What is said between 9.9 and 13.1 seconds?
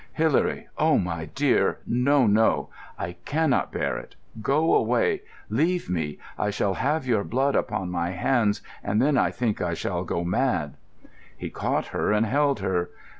go mad." He caught her and held her.